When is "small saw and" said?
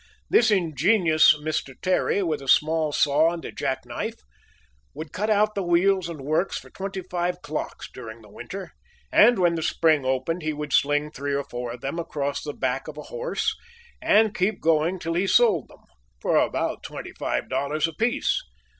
2.47-3.45